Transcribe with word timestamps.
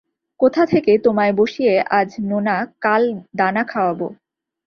কোথা 0.39 0.63
থেকে 0.65 0.91
তোমায় 0.97 1.33
বসিয়ে 1.33 1.73
আজ 1.91 2.09
নোনা 2.21 2.57
কাল 2.81 3.03
দানা 3.35 3.63
খাওয়াব? 3.63 4.01